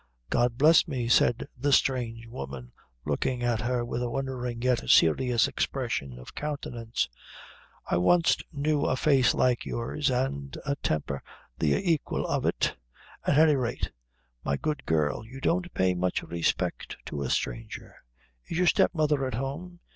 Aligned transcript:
"God 0.31 0.57
bless 0.57 0.87
me!" 0.87 1.07
said 1.07 1.47
the 1.55 1.71
strange 1.71 2.25
woman, 2.25 2.71
looking 3.05 3.43
at 3.43 3.61
her 3.61 3.85
with 3.85 4.01
a 4.01 4.09
wondering 4.09 4.63
yet 4.63 4.89
serious 4.89 5.47
expression 5.47 6.17
of 6.17 6.33
countenance; 6.33 7.07
"I 7.85 7.97
wanst 7.97 8.41
knew 8.51 8.81
a 8.85 8.95
face 8.95 9.35
like 9.35 9.63
yours, 9.63 10.09
an' 10.09 10.53
a 10.65 10.75
temper 10.77 11.21
the 11.59 11.75
aiquil 11.75 12.25
of 12.25 12.47
it 12.47 12.75
at 13.27 13.37
any 13.37 13.55
rate, 13.55 13.91
my 14.43 14.57
good 14.57 14.87
girl, 14.87 15.23
you 15.23 15.39
don't 15.39 15.71
pay 15.75 15.93
much 15.93 16.23
respect 16.23 16.97
to 17.05 17.21
a 17.21 17.29
stranger. 17.29 17.97
Is 18.47 18.57
your 18.57 18.65
stepmother 18.65 19.23
at 19.27 19.35
home?" 19.35 19.81